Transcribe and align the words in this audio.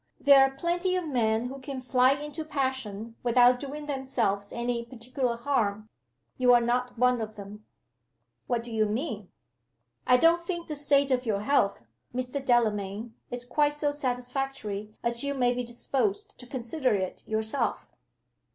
There 0.19 0.41
are 0.41 0.49
plenty 0.57 0.95
of 0.95 1.07
men 1.07 1.45
who 1.45 1.59
can 1.59 1.79
fly 1.79 2.13
into 2.13 2.41
a 2.41 2.45
passion 2.45 3.17
without 3.21 3.59
doing 3.59 3.85
themselves 3.85 4.51
any 4.51 4.83
particular 4.83 5.35
harm. 5.37 5.89
You 6.39 6.55
are 6.55 6.59
not 6.59 6.97
one 6.97 7.21
of 7.21 7.35
them." 7.35 7.67
"What 8.47 8.63
do 8.63 8.71
you 8.71 8.87
mean?" 8.87 9.29
"I 10.07 10.17
don't 10.17 10.41
think 10.41 10.67
the 10.67 10.73
state 10.75 11.11
of 11.11 11.27
your 11.27 11.41
health, 11.41 11.83
Mr. 12.15 12.43
Delamayn, 12.43 13.13
is 13.29 13.45
quite 13.45 13.73
so 13.73 13.91
satisfactory 13.91 14.95
as 15.03 15.23
you 15.23 15.35
may 15.35 15.53
be 15.53 15.63
disposed 15.63 16.35
to 16.39 16.47
consider 16.47 16.95
it 16.95 17.23
yourself." 17.27 17.93